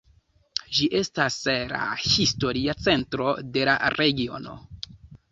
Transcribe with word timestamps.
Ĝi 0.75 0.85
estas 0.99 1.35
la 1.71 1.81
historia 2.05 2.75
centro 2.87 3.27
de 3.57 3.67
la 3.71 3.75
regiono. 3.97 4.57